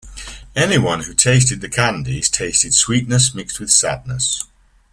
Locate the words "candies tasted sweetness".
1.69-3.35